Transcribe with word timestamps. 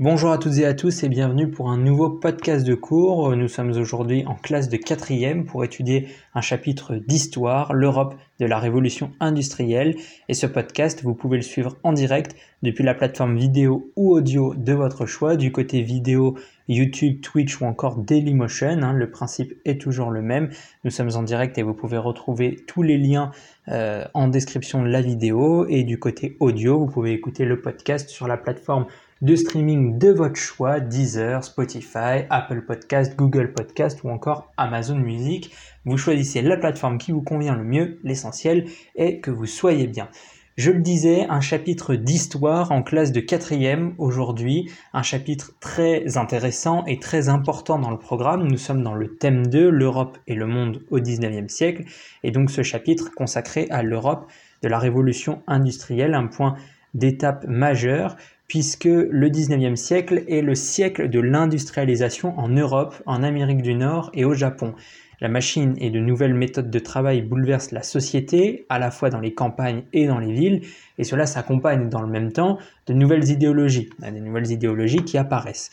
Bonjour 0.00 0.30
à 0.30 0.38
toutes 0.38 0.58
et 0.58 0.64
à 0.64 0.74
tous 0.74 1.02
et 1.02 1.08
bienvenue 1.08 1.50
pour 1.50 1.70
un 1.70 1.76
nouveau 1.76 2.08
podcast 2.08 2.64
de 2.64 2.76
cours. 2.76 3.34
Nous 3.34 3.48
sommes 3.48 3.70
aujourd'hui 3.70 4.24
en 4.26 4.36
classe 4.36 4.68
de 4.68 4.76
quatrième 4.76 5.44
pour 5.44 5.64
étudier 5.64 6.06
un 6.36 6.40
chapitre 6.40 6.94
d'histoire, 6.94 7.72
l'Europe 7.72 8.14
de 8.38 8.46
la 8.46 8.60
révolution 8.60 9.10
industrielle. 9.18 9.96
Et 10.28 10.34
ce 10.34 10.46
podcast, 10.46 11.02
vous 11.02 11.14
pouvez 11.14 11.36
le 11.36 11.42
suivre 11.42 11.76
en 11.82 11.92
direct 11.92 12.36
depuis 12.62 12.84
la 12.84 12.94
plateforme 12.94 13.36
vidéo 13.36 13.90
ou 13.96 14.12
audio 14.12 14.54
de 14.54 14.72
votre 14.72 15.04
choix. 15.04 15.34
Du 15.34 15.50
côté 15.50 15.82
vidéo, 15.82 16.38
YouTube, 16.68 17.20
Twitch 17.20 17.60
ou 17.60 17.64
encore 17.64 17.96
Dailymotion. 17.96 18.80
Hein, 18.80 18.92
le 18.92 19.10
principe 19.10 19.54
est 19.64 19.80
toujours 19.80 20.12
le 20.12 20.22
même. 20.22 20.50
Nous 20.84 20.92
sommes 20.92 21.10
en 21.16 21.24
direct 21.24 21.58
et 21.58 21.64
vous 21.64 21.74
pouvez 21.74 21.98
retrouver 21.98 22.54
tous 22.68 22.84
les 22.84 22.98
liens 22.98 23.32
euh, 23.66 24.04
en 24.14 24.28
description 24.28 24.80
de 24.80 24.88
la 24.88 25.00
vidéo. 25.00 25.66
Et 25.68 25.82
du 25.82 25.98
côté 25.98 26.36
audio, 26.38 26.78
vous 26.78 26.86
pouvez 26.86 27.14
écouter 27.14 27.44
le 27.44 27.60
podcast 27.60 28.08
sur 28.10 28.28
la 28.28 28.36
plateforme 28.36 28.86
de 29.20 29.34
streaming 29.34 29.98
de 29.98 30.10
votre 30.10 30.36
choix, 30.36 30.78
Deezer, 30.80 31.42
Spotify, 31.42 32.24
Apple 32.30 32.62
Podcast, 32.62 33.16
Google 33.16 33.52
Podcast 33.52 34.02
ou 34.04 34.10
encore 34.10 34.52
Amazon 34.56 34.96
Music. 34.96 35.52
Vous 35.84 35.96
choisissez 35.96 36.40
la 36.42 36.56
plateforme 36.56 36.98
qui 36.98 37.10
vous 37.10 37.22
convient 37.22 37.56
le 37.56 37.64
mieux, 37.64 37.98
l'essentiel 38.04 38.66
est 38.94 39.18
que 39.18 39.30
vous 39.30 39.46
soyez 39.46 39.88
bien. 39.88 40.08
Je 40.56 40.72
le 40.72 40.80
disais, 40.80 41.24
un 41.28 41.40
chapitre 41.40 41.94
d'histoire 41.94 42.72
en 42.72 42.82
classe 42.82 43.12
de 43.12 43.20
quatrième 43.20 43.94
aujourd'hui, 43.98 44.68
un 44.92 45.04
chapitre 45.04 45.52
très 45.60 46.16
intéressant 46.16 46.84
et 46.86 46.98
très 46.98 47.28
important 47.28 47.78
dans 47.78 47.92
le 47.92 47.98
programme. 47.98 48.48
Nous 48.48 48.58
sommes 48.58 48.82
dans 48.82 48.94
le 48.94 49.16
thème 49.16 49.46
2, 49.46 49.70
l'Europe 49.70 50.18
et 50.26 50.34
le 50.34 50.46
monde 50.46 50.82
au 50.90 50.98
19e 50.98 51.48
siècle, 51.48 51.84
et 52.24 52.32
donc 52.32 52.50
ce 52.50 52.62
chapitre 52.62 53.12
consacré 53.14 53.68
à 53.70 53.84
l'Europe 53.84 54.26
de 54.62 54.68
la 54.68 54.80
révolution 54.80 55.42
industrielle, 55.46 56.14
un 56.14 56.26
point 56.26 56.56
d'étape 56.94 57.46
majeure 57.46 58.16
puisque 58.48 58.84
le 58.84 59.28
19e 59.28 59.76
siècle 59.76 60.24
est 60.26 60.40
le 60.40 60.54
siècle 60.54 61.10
de 61.10 61.20
l'industrialisation 61.20 62.38
en 62.38 62.48
Europe, 62.48 62.94
en 63.04 63.22
Amérique 63.22 63.62
du 63.62 63.74
Nord 63.74 64.10
et 64.14 64.24
au 64.24 64.34
Japon. 64.34 64.74
La 65.20 65.28
machine 65.28 65.74
et 65.78 65.90
de 65.90 65.98
nouvelles 65.98 66.34
méthodes 66.34 66.70
de 66.70 66.78
travail 66.78 67.22
bouleversent 67.22 67.72
la 67.72 67.82
société, 67.82 68.66
à 68.68 68.78
la 68.78 68.90
fois 68.90 69.10
dans 69.10 69.20
les 69.20 69.34
campagnes 69.34 69.82
et 69.92 70.06
dans 70.06 70.18
les 70.18 70.32
villes, 70.32 70.62
et 70.96 71.04
cela 71.04 71.26
s'accompagne 71.26 71.88
dans 71.88 72.02
le 72.02 72.08
même 72.08 72.32
temps 72.32 72.58
de 72.86 72.94
nouvelles 72.94 73.28
idéologies, 73.28 73.90
des 74.00 74.20
nouvelles 74.20 74.50
idéologies 74.50 75.04
qui 75.04 75.18
apparaissent. 75.18 75.70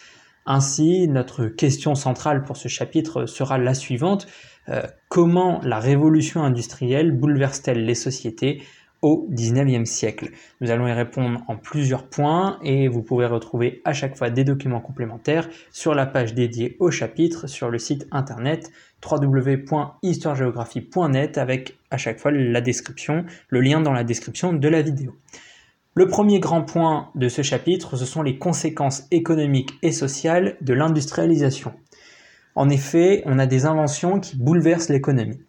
Ainsi, 0.48 1.08
notre 1.08 1.46
question 1.46 1.96
centrale 1.96 2.44
pour 2.44 2.58
ce 2.58 2.68
chapitre 2.68 3.26
sera 3.26 3.58
la 3.58 3.74
suivante. 3.74 4.28
Euh, 4.70 4.82
comment 5.10 5.62
la 5.64 5.80
révolution 5.80 6.44
industrielle 6.44 7.12
bouleverse-t-elle 7.12 7.86
les 7.86 7.96
sociétés? 7.96 8.64
Au 9.06 9.30
19e 9.32 9.86
siècle. 9.86 10.32
Nous 10.62 10.72
allons 10.72 10.88
y 10.88 10.92
répondre 10.92 11.44
en 11.48 11.58
plusieurs 11.58 12.10
points 12.10 12.58
et 12.64 12.88
vous 12.88 13.04
pouvez 13.04 13.28
retrouver 13.28 13.84
à 13.86 13.94
chaque 13.94 14.18
fois 14.18 14.32
des 14.32 14.44
documents 14.44 14.82
complémentaires 14.82 15.48
sur 15.72 15.94
la 15.94 16.08
page 16.08 16.34
dédiée 16.34 16.76
au 16.80 16.90
chapitre 16.90 17.46
sur 17.46 17.70
le 17.70 17.78
site 17.78 18.08
internet 18.12 18.72
www.histoiregéographie.net 19.08 21.38
avec 21.38 21.78
à 21.92 21.98
chaque 21.98 22.18
fois 22.18 22.32
la 22.32 22.62
description, 22.62 23.26
le 23.50 23.62
lien 23.62 23.80
dans 23.80 23.94
la 23.94 24.04
description 24.04 24.54
de 24.54 24.68
la 24.68 24.82
vidéo. 24.82 25.16
Le 25.94 26.08
premier 26.08 26.40
grand 26.40 26.64
point 26.64 27.12
de 27.14 27.30
ce 27.30 27.44
chapitre, 27.44 27.98
ce 27.98 28.06
sont 28.06 28.24
les 28.24 28.40
conséquences 28.40 29.06
économiques 29.12 29.74
et 29.84 29.92
sociales 29.92 30.58
de 30.62 30.74
l'industrialisation. 30.74 31.74
En 32.56 32.70
effet, 32.70 33.22
on 33.28 33.38
a 33.38 33.46
des 33.46 33.68
inventions 33.68 34.20
qui 34.20 34.36
bouleversent 34.36 34.90
l'économie. 34.90 35.44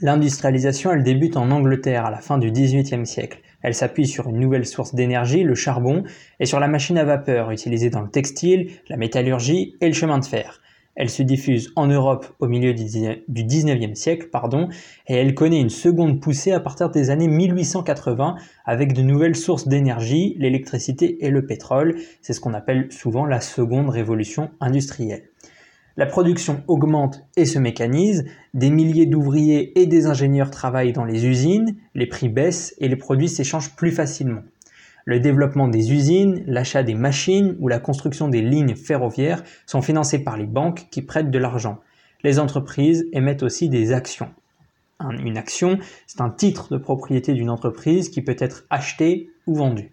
L'industrialisation, 0.00 0.92
elle 0.92 1.04
débute 1.04 1.36
en 1.36 1.50
Angleterre 1.50 2.06
à 2.06 2.10
la 2.10 2.18
fin 2.18 2.38
du 2.38 2.50
XVIIIe 2.50 3.06
siècle. 3.06 3.40
Elle 3.62 3.74
s'appuie 3.74 4.06
sur 4.06 4.28
une 4.28 4.40
nouvelle 4.40 4.66
source 4.66 4.94
d'énergie, 4.94 5.44
le 5.44 5.54
charbon, 5.54 6.02
et 6.40 6.46
sur 6.46 6.58
la 6.58 6.68
machine 6.68 6.98
à 6.98 7.04
vapeur 7.04 7.50
utilisée 7.50 7.90
dans 7.90 8.02
le 8.02 8.10
textile, 8.10 8.70
la 8.88 8.96
métallurgie 8.96 9.76
et 9.80 9.86
le 9.86 9.94
chemin 9.94 10.18
de 10.18 10.24
fer. 10.24 10.60
Elle 10.96 11.10
se 11.10 11.22
diffuse 11.22 11.72
en 11.76 11.86
Europe 11.86 12.26
au 12.38 12.46
milieu 12.46 12.72
du 12.72 12.84
XIXe 12.84 13.98
siècle, 13.98 14.28
pardon, 14.30 14.68
et 15.08 15.14
elle 15.14 15.34
connaît 15.34 15.60
une 15.60 15.70
seconde 15.70 16.20
poussée 16.20 16.52
à 16.52 16.60
partir 16.60 16.90
des 16.90 17.10
années 17.10 17.28
1880 17.28 18.36
avec 18.64 18.92
de 18.92 19.02
nouvelles 19.02 19.34
sources 19.34 19.66
d'énergie, 19.66 20.36
l'électricité 20.38 21.24
et 21.24 21.30
le 21.30 21.46
pétrole. 21.46 21.96
C'est 22.20 22.32
ce 22.32 22.40
qu'on 22.40 22.54
appelle 22.54 22.92
souvent 22.92 23.26
la 23.26 23.40
seconde 23.40 23.90
révolution 23.90 24.50
industrielle. 24.60 25.24
La 25.96 26.06
production 26.06 26.64
augmente 26.66 27.20
et 27.36 27.44
se 27.44 27.60
mécanise, 27.60 28.24
des 28.52 28.70
milliers 28.70 29.06
d'ouvriers 29.06 29.78
et 29.80 29.86
des 29.86 30.06
ingénieurs 30.06 30.50
travaillent 30.50 30.92
dans 30.92 31.04
les 31.04 31.24
usines, 31.24 31.76
les 31.94 32.06
prix 32.06 32.28
baissent 32.28 32.74
et 32.78 32.88
les 32.88 32.96
produits 32.96 33.28
s'échangent 33.28 33.76
plus 33.76 33.92
facilement. 33.92 34.42
Le 35.04 35.20
développement 35.20 35.68
des 35.68 35.92
usines, 35.92 36.42
l'achat 36.46 36.82
des 36.82 36.94
machines 36.94 37.56
ou 37.60 37.68
la 37.68 37.78
construction 37.78 38.26
des 38.26 38.42
lignes 38.42 38.74
ferroviaires 38.74 39.44
sont 39.66 39.82
financés 39.82 40.24
par 40.24 40.36
les 40.36 40.46
banques 40.46 40.88
qui 40.90 41.02
prêtent 41.02 41.30
de 41.30 41.38
l'argent. 41.38 41.78
Les 42.24 42.40
entreprises 42.40 43.06
émettent 43.12 43.44
aussi 43.44 43.68
des 43.68 43.92
actions. 43.92 44.30
Une 45.00 45.36
action, 45.36 45.78
c'est 46.06 46.22
un 46.22 46.30
titre 46.30 46.72
de 46.72 46.78
propriété 46.78 47.34
d'une 47.34 47.50
entreprise 47.50 48.08
qui 48.08 48.22
peut 48.22 48.36
être 48.38 48.64
acheté 48.70 49.30
ou 49.46 49.54
vendu. 49.54 49.92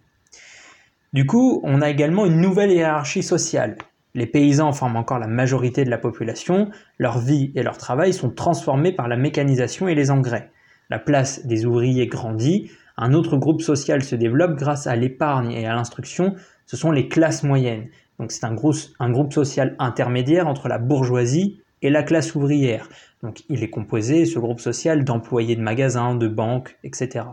Du 1.12 1.26
coup, 1.26 1.60
on 1.62 1.82
a 1.82 1.90
également 1.90 2.24
une 2.24 2.40
nouvelle 2.40 2.72
hiérarchie 2.72 3.22
sociale. 3.22 3.76
Les 4.14 4.26
paysans 4.26 4.72
forment 4.72 4.96
encore 4.96 5.18
la 5.18 5.26
majorité 5.26 5.84
de 5.84 5.90
la 5.90 5.98
population, 5.98 6.70
leur 6.98 7.18
vie 7.18 7.50
et 7.54 7.62
leur 7.62 7.78
travail 7.78 8.12
sont 8.12 8.30
transformés 8.30 8.92
par 8.92 9.08
la 9.08 9.16
mécanisation 9.16 9.88
et 9.88 9.94
les 9.94 10.10
engrais. 10.10 10.50
La 10.90 10.98
place 10.98 11.46
des 11.46 11.64
ouvriers 11.64 12.06
grandit, 12.06 12.70
un 12.98 13.14
autre 13.14 13.38
groupe 13.38 13.62
social 13.62 14.02
se 14.02 14.14
développe 14.14 14.56
grâce 14.56 14.86
à 14.86 14.96
l'épargne 14.96 15.52
et 15.52 15.66
à 15.66 15.74
l'instruction, 15.74 16.34
ce 16.66 16.76
sont 16.76 16.90
les 16.90 17.08
classes 17.08 17.42
moyennes. 17.42 17.88
Donc 18.18 18.32
c'est 18.32 18.44
un, 18.44 18.54
groupe 18.54 19.32
social 19.32 19.74
intermédiaire 19.78 20.46
entre 20.46 20.68
la 20.68 20.78
bourgeoisie 20.78 21.60
et 21.80 21.90
la 21.90 22.02
classe 22.02 22.34
ouvrière. 22.34 22.88
Donc 23.22 23.42
il 23.48 23.62
est 23.62 23.70
composé, 23.70 24.26
ce 24.26 24.38
groupe 24.38 24.60
social, 24.60 25.04
d'employés 25.04 25.56
de 25.56 25.62
magasins, 25.62 26.14
de 26.14 26.28
banques, 26.28 26.76
etc. 26.84 27.24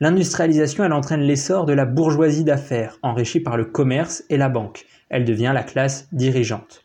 L'industrialisation, 0.00 0.84
elle 0.84 0.92
entraîne 0.92 1.22
l'essor 1.22 1.64
de 1.64 1.72
la 1.72 1.86
bourgeoisie 1.86 2.44
d'affaires, 2.44 2.98
enrichie 3.02 3.40
par 3.40 3.56
le 3.56 3.64
commerce 3.64 4.24
et 4.28 4.36
la 4.36 4.48
banque 4.48 4.86
elle 5.08 5.24
devient 5.24 5.52
la 5.54 5.62
classe 5.62 6.08
dirigeante. 6.12 6.84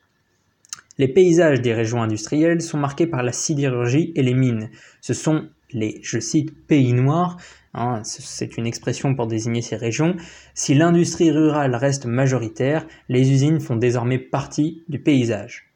Les 0.98 1.08
paysages 1.08 1.62
des 1.62 1.74
régions 1.74 2.02
industrielles 2.02 2.62
sont 2.62 2.78
marqués 2.78 3.08
par 3.08 3.24
la 3.24 3.32
sidérurgie 3.32 4.12
et 4.16 4.22
les 4.22 4.34
mines. 4.34 4.70
Ce 5.00 5.14
sont 5.14 5.50
les, 5.72 6.00
je 6.04 6.20
cite, 6.20 6.68
pays 6.68 6.94
noirs, 6.94 7.38
hein, 7.74 8.02
c'est 8.04 8.58
une 8.58 8.68
expression 8.68 9.16
pour 9.16 9.28
désigner 9.28 9.62
ces 9.62 9.78
régions. 9.78 10.16
Si 10.54 10.74
l'industrie 10.74 11.32
rurale 11.32 11.76
reste 11.76 12.06
majoritaire, 12.06 12.86
les 13.10 13.32
usines 13.32 13.62
font 13.62 13.78
désormais 13.78 14.20
partie 14.20 14.84
du 14.90 15.00
paysage. 15.00 15.72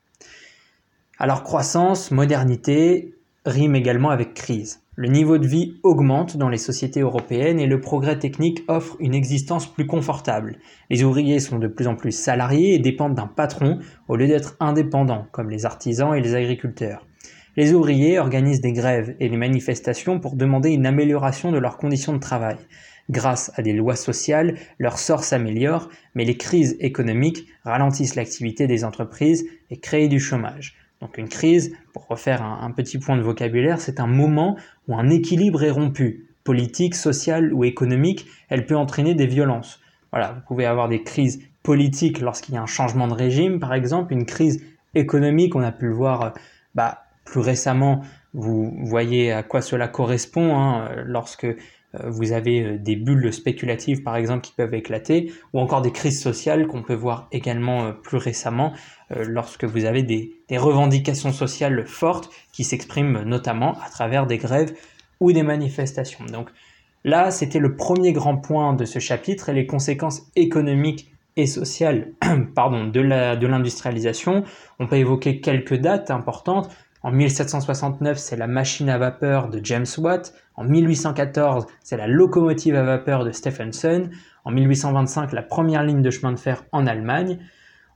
Alors 1.17 1.43
croissance, 1.43 2.11
modernité 2.11 3.15
rime 3.45 3.75
également 3.75 4.09
avec 4.09 4.33
crise. 4.33 4.81
Le 4.97 5.09
niveau 5.09 5.37
de 5.37 5.45
vie 5.45 5.77
augmente 5.83 6.37
dans 6.37 6.47
les 6.47 6.57
sociétés 6.57 7.01
européennes 7.01 7.59
et 7.59 7.67
le 7.67 7.81
progrès 7.81 8.17
technique 8.17 8.63
offre 8.69 8.95
une 9.01 9.13
existence 9.13 9.67
plus 9.67 9.85
confortable. 9.85 10.57
Les 10.89 11.03
ouvriers 11.03 11.41
sont 11.41 11.59
de 11.59 11.67
plus 11.67 11.87
en 11.87 11.97
plus 11.97 12.13
salariés 12.13 12.75
et 12.75 12.79
dépendent 12.79 13.15
d'un 13.15 13.27
patron 13.27 13.79
au 14.07 14.15
lieu 14.15 14.27
d'être 14.27 14.55
indépendants, 14.61 15.27
comme 15.33 15.49
les 15.49 15.65
artisans 15.65 16.15
et 16.15 16.21
les 16.21 16.33
agriculteurs. 16.33 17.05
Les 17.57 17.73
ouvriers 17.73 18.19
organisent 18.19 18.61
des 18.61 18.71
grèves 18.71 19.17
et 19.19 19.27
des 19.27 19.35
manifestations 19.35 20.21
pour 20.21 20.37
demander 20.37 20.69
une 20.69 20.85
amélioration 20.85 21.51
de 21.51 21.57
leurs 21.57 21.75
conditions 21.75 22.13
de 22.13 22.19
travail. 22.19 22.55
Grâce 23.09 23.51
à 23.55 23.61
des 23.61 23.73
lois 23.73 23.97
sociales, 23.97 24.55
leur 24.79 24.97
sort 24.97 25.25
s'améliore, 25.25 25.89
mais 26.15 26.23
les 26.23 26.37
crises 26.37 26.77
économiques 26.79 27.47
ralentissent 27.65 28.15
l'activité 28.15 28.65
des 28.65 28.85
entreprises 28.85 29.45
et 29.69 29.77
créent 29.77 30.07
du 30.07 30.21
chômage. 30.21 30.77
Donc 31.01 31.17
une 31.17 31.29
crise, 31.29 31.75
pour 31.93 32.07
refaire 32.07 32.41
un, 32.43 32.71
petit 32.71 32.97
point 32.97 33.17
de 33.17 33.21
vocabulaire, 33.21 33.79
c'est 33.79 33.99
un 33.99 34.07
moment 34.07 34.57
où 34.87 34.95
un 34.95 35.09
équilibre 35.09 35.63
est 35.63 35.71
rompu, 35.71 36.29
politique, 36.43 36.95
social 36.95 37.53
ou 37.53 37.63
économique, 37.63 38.25
elle 38.49 38.65
peut 38.65 38.77
entraîner 38.77 39.13
des 39.13 39.27
violences. 39.27 39.81
Voilà, 40.11 40.33
vous 40.33 40.41
pouvez 40.47 40.65
avoir 40.65 40.87
des 40.87 41.03
crises 41.03 41.41
politiques 41.63 42.21
lorsqu'il 42.21 42.55
y 42.55 42.57
a 42.57 42.61
un 42.61 42.67
changement 42.67 43.07
de 43.07 43.13
régime, 43.13 43.59
par 43.59 43.73
exemple, 43.73 44.13
une 44.13 44.25
crise 44.25 44.63
économique, 44.93 45.55
on 45.55 45.61
a 45.61 45.71
pu 45.71 45.87
le 45.87 45.93
voir 45.93 46.33
bah, 46.73 47.03
plus 47.25 47.41
récemment, 47.41 48.01
vous 48.33 48.73
voyez 48.85 49.31
à 49.31 49.43
quoi 49.43 49.61
cela 49.61 49.87
correspond 49.87 50.57
hein, 50.57 50.89
lorsque 51.05 51.45
euh, 51.45 51.55
vous 52.05 52.31
avez 52.31 52.61
euh, 52.61 52.77
des 52.77 52.95
bulles 52.95 53.31
spéculatives 53.31 54.03
par 54.03 54.15
exemple 54.15 54.41
qui 54.41 54.53
peuvent 54.53 54.73
éclater, 54.73 55.31
ou 55.53 55.59
encore 55.59 55.81
des 55.81 55.91
crises 55.91 56.21
sociales 56.21 56.67
qu'on 56.67 56.83
peut 56.83 56.95
voir 56.95 57.27
également 57.31 57.85
euh, 57.85 57.91
plus 57.91 58.17
récemment 58.17 58.73
lorsque 59.11 59.65
vous 59.65 59.85
avez 59.85 60.01
des, 60.01 60.31
revendications 60.51 61.31
sociales 61.31 61.85
fortes 61.85 62.31
qui 62.51 62.63
s'expriment 62.63 63.21
notamment 63.21 63.77
à 63.85 63.89
travers 63.91 64.25
des 64.25 64.39
grèves 64.39 64.73
ou 65.19 65.31
des 65.31 65.43
manifestations. 65.43 66.25
Donc 66.25 66.49
là, 67.03 67.29
c'était 67.29 67.59
le 67.59 67.75
premier 67.75 68.13
grand 68.13 68.37
point 68.37 68.73
de 68.73 68.83
ce 68.83 68.97
chapitre 68.97 69.49
et 69.49 69.53
les 69.53 69.67
conséquences 69.67 70.23
économiques 70.35 71.11
et 71.37 71.45
sociales 71.45 72.13
pardon, 72.55 72.87
de 72.87 72.99
l'industrialisation. 72.99 74.43
On 74.79 74.87
peut 74.87 74.97
évoquer 74.97 75.39
quelques 75.39 75.75
dates 75.75 76.09
importantes. 76.09 76.69
En 77.05 77.11
1769, 77.11 78.17
c'est 78.17 78.35
la 78.35 78.47
machine 78.47 78.89
à 78.89 78.97
vapeur 78.97 79.49
de 79.49 79.59
James 79.63 79.85
Watt. 79.99 80.33
En 80.55 80.63
1814, 80.63 81.67
c'est 81.83 81.97
la 81.97 82.07
locomotive 82.07 82.73
à 82.73 82.81
vapeur 82.81 83.23
de 83.23 83.29
Stephenson. 83.29 84.09
En 84.43 84.49
1825, 84.49 85.31
la 85.31 85.43
première 85.43 85.83
ligne 85.83 86.01
de 86.01 86.09
chemin 86.09 86.31
de 86.31 86.39
fer 86.39 86.63
en 86.71 86.87
Allemagne. 86.87 87.37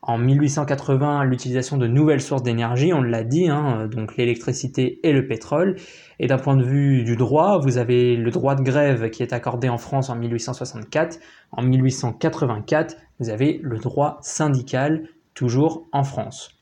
En 0.03 0.19
1880, 0.19 1.23
l'utilisation 1.23 1.77
de 1.77 1.87
nouvelles 1.87 2.21
sources 2.21 2.43
d'énergie, 2.43 2.93
on 2.93 3.01
l'a 3.01 3.23
dit, 3.23 3.49
hein, 3.49 3.87
donc 3.87 4.15
l'électricité 4.15 4.99
et 5.01 5.11
le 5.11 5.25
pétrole. 5.25 5.77
Et 6.19 6.27
d'un 6.27 6.37
point 6.37 6.55
de 6.55 6.63
vue 6.63 7.03
du 7.03 7.15
droit, 7.15 7.57
vous 7.57 7.79
avez 7.79 8.15
le 8.15 8.29
droit 8.29 8.53
de 8.53 8.61
grève 8.61 9.09
qui 9.09 9.23
est 9.23 9.33
accordé 9.33 9.69
en 9.69 9.79
France 9.79 10.11
en 10.11 10.17
1864. 10.17 11.17
En 11.51 11.63
1884, 11.63 12.95
vous 13.19 13.31
avez 13.31 13.59
le 13.63 13.79
droit 13.79 14.19
syndical, 14.21 15.07
toujours 15.33 15.87
en 15.93 16.03
France. 16.03 16.58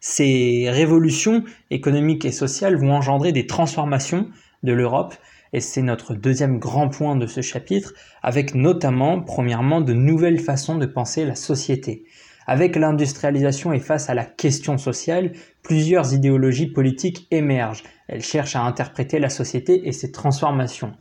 Ces 0.00 0.68
révolutions 0.70 1.44
économiques 1.70 2.24
et 2.24 2.32
sociales 2.32 2.76
vont 2.76 2.92
engendrer 2.92 3.32
des 3.32 3.46
transformations 3.46 4.28
de 4.62 4.72
l'Europe 4.72 5.14
et 5.52 5.60
c'est 5.60 5.82
notre 5.82 6.14
deuxième 6.14 6.58
grand 6.58 6.88
point 6.88 7.16
de 7.16 7.26
ce 7.26 7.40
chapitre, 7.40 7.94
avec 8.22 8.54
notamment, 8.54 9.20
premièrement, 9.20 9.80
de 9.80 9.92
nouvelles 9.92 10.38
façons 10.38 10.76
de 10.76 10.86
penser 10.86 11.24
la 11.24 11.34
société. 11.34 12.04
Avec 12.46 12.76
l'industrialisation 12.76 13.72
et 13.72 13.80
face 13.80 14.10
à 14.10 14.14
la 14.14 14.24
question 14.24 14.78
sociale, 14.78 15.32
plusieurs 15.62 16.14
idéologies 16.14 16.68
politiques 16.68 17.26
émergent. 17.30 17.82
Elles 18.08 18.22
cherchent 18.22 18.56
à 18.56 18.62
interpréter 18.62 19.18
la 19.18 19.28
société 19.28 19.86
et 19.86 19.92
ses 19.92 20.10
transformations. 20.10 20.92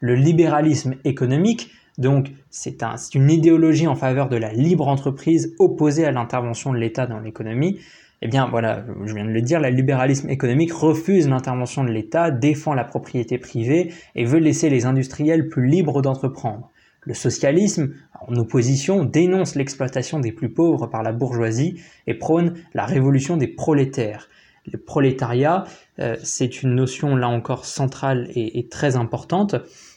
Le 0.00 0.14
libéralisme 0.14 0.94
économique, 1.04 1.70
donc 1.98 2.30
c'est 2.50 2.82
une 3.14 3.30
idéologie 3.30 3.86
en 3.86 3.96
faveur 3.96 4.28
de 4.28 4.36
la 4.36 4.52
libre 4.52 4.88
entreprise 4.88 5.54
opposée 5.58 6.04
à 6.04 6.12
l'intervention 6.12 6.72
de 6.72 6.78
l'État 6.78 7.06
dans 7.06 7.20
l'économie. 7.20 7.80
Eh 8.20 8.26
bien 8.26 8.48
voilà, 8.48 8.84
je 9.04 9.14
viens 9.14 9.24
de 9.24 9.30
le 9.30 9.42
dire, 9.42 9.60
le 9.60 9.68
libéralisme 9.68 10.28
économique 10.28 10.72
refuse 10.72 11.28
l'intervention 11.28 11.84
de 11.84 11.90
l'État, 11.90 12.32
défend 12.32 12.74
la 12.74 12.84
propriété 12.84 13.38
privée 13.38 13.92
et 14.16 14.24
veut 14.24 14.40
laisser 14.40 14.70
les 14.70 14.86
industriels 14.86 15.48
plus 15.48 15.68
libres 15.68 16.02
d'entreprendre. 16.02 16.70
Le 17.02 17.14
socialisme, 17.14 17.94
en 18.26 18.34
opposition, 18.34 19.04
dénonce 19.04 19.54
l'exploitation 19.54 20.18
des 20.18 20.32
plus 20.32 20.48
pauvres 20.48 20.88
par 20.88 21.04
la 21.04 21.12
bourgeoisie 21.12 21.80
et 22.08 22.14
prône 22.14 22.54
la 22.74 22.86
révolution 22.86 23.36
des 23.36 23.46
prolétaires. 23.46 24.28
Le 24.70 24.78
prolétariat, 24.78 25.64
euh, 26.00 26.16
c'est 26.22 26.62
une 26.62 26.74
notion 26.74 27.14
là 27.14 27.28
encore 27.28 27.66
centrale 27.66 28.28
et, 28.34 28.58
et 28.58 28.68
très 28.68 28.96
importante. 28.96 29.54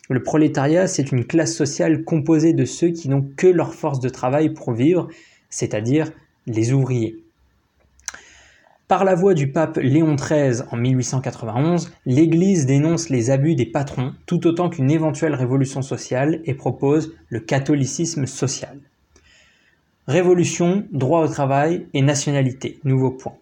Le 0.09 0.21
prolétariat, 0.21 0.87
c'est 0.87 1.11
une 1.11 1.25
classe 1.25 1.55
sociale 1.55 2.03
composée 2.03 2.53
de 2.53 2.65
ceux 2.65 2.89
qui 2.89 3.09
n'ont 3.09 3.27
que 3.35 3.47
leur 3.47 3.73
force 3.73 3.99
de 3.99 4.09
travail 4.09 4.53
pour 4.53 4.73
vivre, 4.73 5.07
c'est-à-dire 5.49 6.11
les 6.45 6.71
ouvriers. 6.71 7.17
Par 8.91 9.05
la 9.05 9.15
voix 9.15 9.33
du 9.33 9.49
pape 9.49 9.77
Léon 9.77 10.15
XIII 10.15 10.63
en 10.69 10.75
1891, 10.75 11.93
l'Église 12.05 12.65
dénonce 12.65 13.07
les 13.07 13.31
abus 13.31 13.55
des 13.55 13.65
patrons 13.65 14.11
tout 14.25 14.45
autant 14.47 14.69
qu'une 14.69 14.91
éventuelle 14.91 15.33
révolution 15.33 15.81
sociale 15.81 16.41
et 16.43 16.53
propose 16.53 17.13
le 17.29 17.39
catholicisme 17.39 18.25
social. 18.25 18.77
Révolution, 20.09 20.83
droit 20.91 21.23
au 21.23 21.29
travail 21.29 21.87
et 21.93 22.01
nationalité. 22.01 22.81
Nouveau 22.83 23.11
point. 23.11 23.35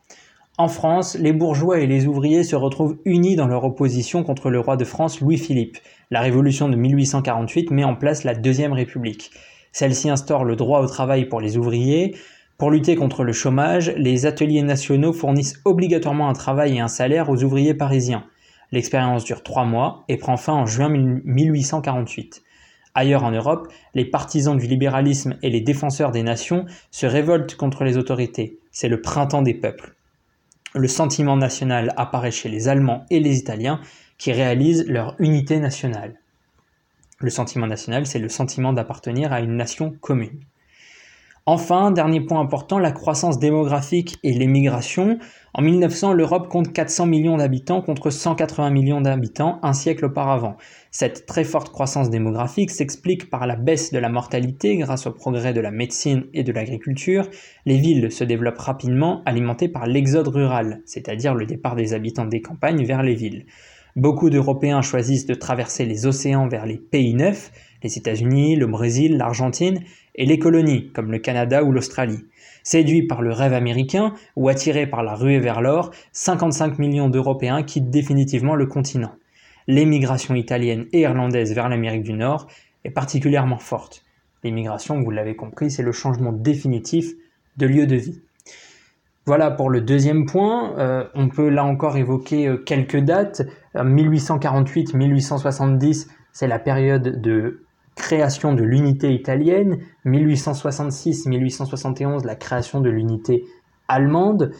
En 0.59 0.67
France, 0.67 1.17
les 1.17 1.33
bourgeois 1.33 1.79
et 1.79 1.87
les 1.87 2.05
ouvriers 2.05 2.43
se 2.43 2.55
retrouvent 2.55 2.99
unis 3.03 3.35
dans 3.35 3.47
leur 3.47 3.63
opposition 3.63 4.23
contre 4.23 4.51
le 4.51 4.59
roi 4.59 4.77
de 4.77 4.85
France 4.85 5.19
Louis-Philippe. 5.19 5.79
La 6.11 6.21
révolution 6.21 6.69
de 6.69 6.75
1848 6.75 7.71
met 7.71 7.83
en 7.83 7.95
place 7.95 8.23
la 8.23 8.35
Deuxième 8.35 8.73
République. 8.73 9.31
Celle-ci 9.71 10.11
instaure 10.11 10.45
le 10.45 10.55
droit 10.55 10.81
au 10.81 10.87
travail 10.87 11.25
pour 11.25 11.41
les 11.41 11.57
ouvriers, 11.57 12.15
pour 12.59 12.71
lutter 12.71 12.97
contre 12.97 13.23
le 13.23 13.31
chômage, 13.31 13.93
les 13.95 14.25
ateliers 14.25 14.63
nationaux 14.63 15.13
fournissent 15.13 15.61
obligatoirement 15.63 16.27
un 16.27 16.33
travail 16.33 16.75
et 16.75 16.81
un 16.81 16.89
salaire 16.89 17.29
aux 17.29 17.41
ouvriers 17.41 17.73
parisiens. 17.73 18.25
L'expérience 18.73 19.23
dure 19.23 19.43
trois 19.43 19.63
mois 19.63 20.03
et 20.09 20.17
prend 20.17 20.35
fin 20.35 20.51
en 20.51 20.65
juin 20.65 20.89
1848. 20.89 22.43
Ailleurs 22.95 23.23
en 23.23 23.31
Europe, 23.31 23.71
les 23.93 24.03
partisans 24.03 24.57
du 24.57 24.67
libéralisme 24.67 25.37
et 25.41 25.49
les 25.49 25.61
défenseurs 25.61 26.11
des 26.11 26.21
nations 26.21 26.65
se 26.91 27.05
révoltent 27.05 27.55
contre 27.55 27.85
les 27.85 27.95
autorités. 27.95 28.59
C'est 28.71 28.89
le 28.89 28.99
printemps 28.99 29.41
des 29.41 29.53
peuples. 29.53 29.95
Le 30.75 30.89
sentiment 30.89 31.37
national 31.37 31.93
apparaît 31.95 32.29
chez 32.29 32.49
les 32.49 32.67
Allemands 32.67 33.05
et 33.09 33.21
les 33.21 33.37
Italiens 33.37 33.79
qui 34.17 34.33
réalisent 34.33 34.85
leur 34.85 35.15
unité 35.19 35.61
nationale. 35.61 36.19
Le 37.19 37.29
sentiment 37.29 37.67
national, 37.67 38.05
c'est 38.05 38.19
le 38.19 38.27
sentiment 38.27 38.73
d'appartenir 38.73 39.31
à 39.31 39.39
une 39.39 39.55
nation 39.55 39.91
commune. 40.01 40.41
Enfin, 41.51 41.89
dernier 41.89 42.21
point 42.21 42.39
important, 42.39 42.77
la 42.77 42.91
croissance 42.91 43.39
démographique 43.39 44.19
et 44.21 44.33
l'émigration. 44.33 45.17
En 45.55 45.63
1900, 45.63 46.13
l'Europe 46.13 46.47
compte 46.47 46.71
400 46.71 47.07
millions 47.07 47.37
d'habitants 47.37 47.81
contre 47.81 48.11
180 48.11 48.69
millions 48.69 49.01
d'habitants 49.01 49.57
un 49.63 49.73
siècle 49.73 50.05
auparavant. 50.05 50.57
Cette 50.91 51.25
très 51.25 51.43
forte 51.43 51.71
croissance 51.71 52.11
démographique 52.11 52.69
s'explique 52.69 53.31
par 53.31 53.47
la 53.47 53.55
baisse 53.55 53.91
de 53.91 53.97
la 53.97 54.09
mortalité 54.09 54.77
grâce 54.77 55.07
au 55.07 55.11
progrès 55.11 55.53
de 55.53 55.59
la 55.59 55.71
médecine 55.71 56.25
et 56.35 56.43
de 56.43 56.51
l'agriculture. 56.51 57.27
Les 57.65 57.79
villes 57.79 58.11
se 58.11 58.23
développent 58.23 58.59
rapidement, 58.59 59.23
alimentées 59.25 59.69
par 59.69 59.87
l'exode 59.87 60.27
rural, 60.27 60.83
c'est-à-dire 60.85 61.33
le 61.33 61.47
départ 61.47 61.75
des 61.75 61.95
habitants 61.95 62.25
des 62.25 62.43
campagnes 62.43 62.85
vers 62.85 63.01
les 63.01 63.15
villes. 63.15 63.47
Beaucoup 63.95 64.29
d'Européens 64.29 64.83
choisissent 64.83 65.25
de 65.25 65.33
traverser 65.33 65.85
les 65.85 66.05
océans 66.05 66.47
vers 66.47 66.67
les 66.67 66.77
pays 66.77 67.15
neufs, 67.15 67.51
les 67.83 67.97
États-Unis, 67.97 68.55
le 68.55 68.67
Brésil, 68.67 69.17
l'Argentine, 69.17 69.81
et 70.15 70.25
les 70.25 70.39
colonies, 70.39 70.91
comme 70.93 71.11
le 71.11 71.19
Canada 71.19 71.63
ou 71.63 71.71
l'Australie. 71.71 72.25
Séduits 72.63 73.07
par 73.07 73.21
le 73.21 73.31
rêve 73.31 73.53
américain 73.53 74.13
ou 74.35 74.49
attirés 74.49 74.87
par 74.87 75.03
la 75.03 75.15
ruée 75.15 75.39
vers 75.39 75.61
l'or, 75.61 75.91
55 76.11 76.77
millions 76.77 77.09
d'Européens 77.09 77.63
quittent 77.63 77.89
définitivement 77.89 78.55
le 78.55 78.65
continent. 78.65 79.13
L'émigration 79.67 80.35
italienne 80.35 80.87
et 80.91 81.01
irlandaise 81.01 81.53
vers 81.53 81.69
l'Amérique 81.69 82.03
du 82.03 82.13
Nord 82.13 82.47
est 82.83 82.91
particulièrement 82.91 83.59
forte. 83.59 84.03
L'émigration, 84.43 85.01
vous 85.01 85.11
l'avez 85.11 85.35
compris, 85.35 85.71
c'est 85.71 85.83
le 85.83 85.91
changement 85.91 86.33
définitif 86.33 87.13
de 87.57 87.65
lieu 87.65 87.87
de 87.87 87.95
vie. 87.95 88.21
Voilà 89.25 89.51
pour 89.51 89.69
le 89.69 89.81
deuxième 89.81 90.25
point. 90.25 90.77
Euh, 90.79 91.03
on 91.13 91.29
peut 91.29 91.49
là 91.49 91.63
encore 91.63 91.97
évoquer 91.97 92.47
euh, 92.47 92.57
quelques 92.57 92.99
dates. 92.99 93.43
1848-1870, 93.75 96.07
euh, 96.07 96.09
c'est 96.31 96.47
la 96.47 96.57
période 96.57 97.21
de 97.21 97.63
création 97.99 98.53
de 98.53 98.63
l'unité 98.63 99.13
italienne, 99.13 99.77
1866-1871 100.05 102.25
la 102.25 102.35
création 102.35 102.81
de 102.81 102.89
l'unité 102.89 103.45
allemande, 103.87 104.51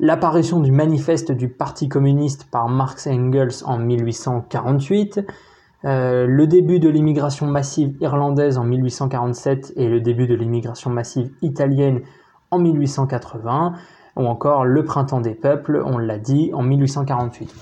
l'apparition 0.00 0.58
du 0.60 0.72
manifeste 0.72 1.30
du 1.30 1.48
Parti 1.48 1.88
communiste 1.88 2.50
par 2.50 2.68
Marx 2.68 3.06
et 3.06 3.12
Engels 3.12 3.62
en 3.64 3.78
1848, 3.78 5.20
euh, 5.84 6.26
le 6.26 6.46
début 6.46 6.80
de 6.80 6.88
l'immigration 6.88 7.46
massive 7.46 7.94
irlandaise 8.00 8.58
en 8.58 8.64
1847 8.64 9.74
et 9.76 9.88
le 9.88 10.00
début 10.00 10.26
de 10.26 10.34
l'immigration 10.34 10.90
massive 10.90 11.30
italienne 11.42 12.00
en 12.50 12.58
1880, 12.58 13.74
ou 14.20 14.26
encore 14.26 14.64
le 14.64 14.84
printemps 14.84 15.20
des 15.20 15.34
peuples, 15.34 15.82
on 15.84 15.98
l'a 15.98 16.18
dit, 16.18 16.50
en 16.52 16.62
1848. 16.62 17.54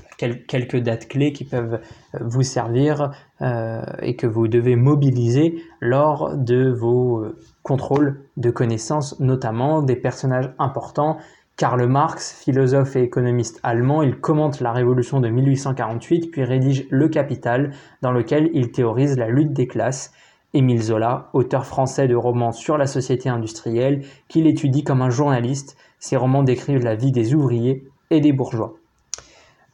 quelques 0.48 0.78
dates 0.78 1.06
clés 1.06 1.32
qui 1.32 1.44
peuvent 1.44 1.80
euh, 2.14 2.18
vous 2.20 2.42
servir 2.42 3.12
euh, 3.40 3.82
et 4.02 4.16
que 4.16 4.26
vous 4.26 4.48
devez 4.48 4.74
mobiliser 4.74 5.62
lors 5.80 6.36
de 6.36 6.68
vos 6.68 7.20
euh, 7.20 7.38
contrôles 7.62 8.20
de 8.36 8.50
connaissances, 8.50 9.18
notamment 9.20 9.82
des 9.82 9.96
personnages 9.96 10.52
importants. 10.58 11.18
Karl 11.56 11.86
Marx, 11.86 12.32
philosophe 12.32 12.96
et 12.96 13.02
économiste 13.02 13.60
allemand, 13.62 14.02
il 14.02 14.16
commente 14.20 14.60
la 14.60 14.72
révolution 14.72 15.20
de 15.20 15.28
1848 15.28 16.30
puis 16.30 16.44
rédige 16.44 16.86
Le 16.90 17.08
Capital, 17.08 17.72
dans 18.02 18.12
lequel 18.12 18.50
il 18.54 18.72
théorise 18.72 19.16
la 19.16 19.28
lutte 19.28 19.52
des 19.52 19.66
classes. 19.66 20.12
Émile 20.54 20.82
Zola, 20.82 21.28
auteur 21.32 21.66
français 21.66 22.08
de 22.08 22.14
romans 22.14 22.52
sur 22.52 22.78
la 22.78 22.86
société 22.86 23.28
industrielle, 23.28 24.04
qu'il 24.28 24.46
étudie 24.46 24.82
comme 24.82 25.02
un 25.02 25.10
journaliste 25.10 25.76
ces 25.98 26.16
romans 26.16 26.42
décrivent 26.42 26.84
la 26.84 26.94
vie 26.94 27.12
des 27.12 27.34
ouvriers 27.34 27.84
et 28.10 28.20
des 28.20 28.32
bourgeois. 28.32 28.74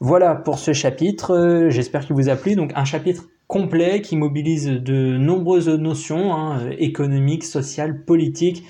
Voilà 0.00 0.34
pour 0.34 0.58
ce 0.58 0.72
chapitre, 0.72 1.32
euh, 1.32 1.70
j'espère 1.70 2.04
qu'il 2.04 2.16
vous 2.16 2.28
a 2.28 2.36
plu. 2.36 2.56
Donc 2.56 2.72
un 2.74 2.84
chapitre 2.84 3.24
complet 3.46 4.00
qui 4.00 4.16
mobilise 4.16 4.66
de 4.66 5.16
nombreuses 5.16 5.68
notions 5.68 6.34
hein, 6.34 6.70
économiques, 6.78 7.44
sociales, 7.44 8.04
politiques. 8.04 8.64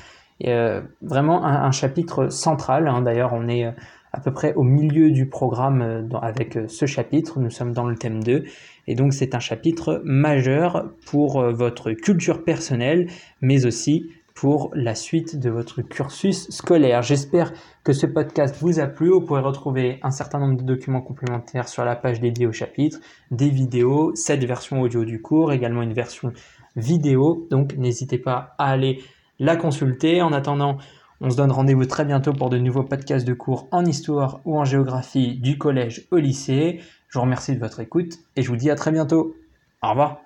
Euh, 0.44 0.82
vraiment 1.00 1.44
un, 1.44 1.70
chapitre 1.70 2.28
central. 2.28 2.88
Hein. 2.88 3.02
D'ailleurs, 3.02 3.32
on 3.32 3.48
est 3.48 3.66
euh, 3.66 3.70
à 4.14 4.20
peu 4.20 4.32
près 4.32 4.54
au 4.54 4.62
milieu 4.62 5.10
du 5.10 5.26
programme 5.26 6.08
avec 6.22 6.58
ce 6.68 6.86
chapitre. 6.86 7.40
Nous 7.40 7.50
sommes 7.50 7.72
dans 7.72 7.86
le 7.86 7.96
thème 7.96 8.22
2. 8.22 8.44
Et 8.86 8.94
donc 8.94 9.12
c'est 9.12 9.34
un 9.34 9.40
chapitre 9.40 10.00
majeur 10.04 10.90
pour 11.06 11.42
votre 11.42 11.92
culture 11.92 12.44
personnelle, 12.44 13.08
mais 13.40 13.66
aussi 13.66 14.10
pour 14.34 14.70
la 14.74 14.94
suite 14.94 15.38
de 15.38 15.48
votre 15.48 15.80
cursus 15.80 16.50
scolaire. 16.50 17.02
J'espère 17.02 17.52
que 17.84 17.92
ce 17.92 18.06
podcast 18.06 18.56
vous 18.60 18.80
a 18.80 18.86
plu. 18.86 19.10
Vous 19.10 19.20
pourrez 19.20 19.40
retrouver 19.40 20.00
un 20.02 20.10
certain 20.10 20.40
nombre 20.40 20.56
de 20.56 20.64
documents 20.64 21.00
complémentaires 21.00 21.68
sur 21.68 21.84
la 21.84 21.94
page 21.94 22.20
dédiée 22.20 22.46
au 22.46 22.52
chapitre, 22.52 22.98
des 23.30 23.48
vidéos, 23.48 24.12
cette 24.16 24.44
version 24.44 24.80
audio 24.80 25.04
du 25.04 25.22
cours, 25.22 25.52
également 25.52 25.82
une 25.82 25.92
version 25.92 26.32
vidéo. 26.74 27.46
Donc 27.50 27.76
n'hésitez 27.76 28.18
pas 28.18 28.54
à 28.58 28.70
aller 28.70 29.02
la 29.38 29.56
consulter. 29.56 30.20
En 30.20 30.32
attendant, 30.32 30.78
On 31.20 31.30
se 31.30 31.36
donne 31.36 31.52
rendez-vous 31.52 31.86
très 31.86 32.04
bientôt 32.04 32.32
pour 32.32 32.50
de 32.50 32.58
nouveaux 32.58 32.82
podcasts 32.82 33.26
de 33.26 33.34
cours 33.34 33.68
en 33.70 33.84
histoire 33.84 34.40
ou 34.44 34.58
en 34.58 34.64
géographie 34.64 35.36
du 35.36 35.58
collège 35.58 36.06
au 36.10 36.16
lycée. 36.16 36.80
Je 37.08 37.18
vous 37.18 37.22
remercie 37.22 37.54
de 37.54 37.60
votre 37.60 37.80
écoute 37.80 38.14
et 38.36 38.42
je 38.42 38.48
vous 38.48 38.56
dis 38.56 38.70
à 38.70 38.74
très 38.74 38.90
bientôt. 38.90 39.36
Au 39.82 39.90
revoir. 39.90 40.20